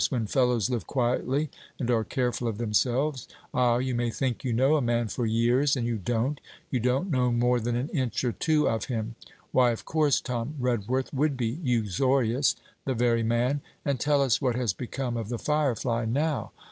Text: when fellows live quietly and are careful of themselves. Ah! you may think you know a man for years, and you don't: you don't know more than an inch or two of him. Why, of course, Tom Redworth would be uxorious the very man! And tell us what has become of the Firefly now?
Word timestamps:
when 0.09 0.25
fellows 0.25 0.67
live 0.67 0.87
quietly 0.87 1.51
and 1.77 1.91
are 1.91 2.03
careful 2.03 2.47
of 2.47 2.57
themselves. 2.57 3.27
Ah! 3.53 3.77
you 3.77 3.93
may 3.93 4.09
think 4.09 4.43
you 4.43 4.51
know 4.51 4.75
a 4.75 4.81
man 4.81 5.07
for 5.07 5.27
years, 5.27 5.75
and 5.77 5.85
you 5.85 5.97
don't: 5.99 6.41
you 6.71 6.79
don't 6.79 7.11
know 7.11 7.31
more 7.31 7.59
than 7.59 7.75
an 7.75 7.87
inch 7.89 8.23
or 8.23 8.31
two 8.31 8.67
of 8.67 8.85
him. 8.85 9.13
Why, 9.51 9.69
of 9.69 9.85
course, 9.85 10.19
Tom 10.19 10.55
Redworth 10.59 11.13
would 11.13 11.37
be 11.37 11.53
uxorious 11.63 12.55
the 12.83 12.95
very 12.95 13.21
man! 13.21 13.61
And 13.85 13.99
tell 13.99 14.23
us 14.23 14.41
what 14.41 14.55
has 14.55 14.73
become 14.73 15.17
of 15.17 15.29
the 15.29 15.37
Firefly 15.37 16.05
now? 16.05 16.51